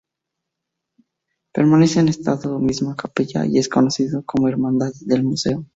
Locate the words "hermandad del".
4.47-5.23